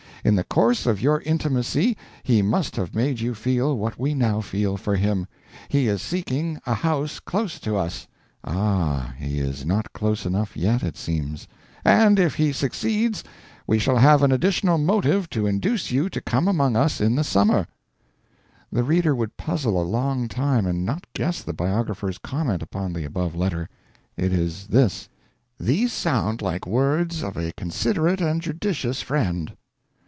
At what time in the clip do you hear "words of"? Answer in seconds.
26.67-27.37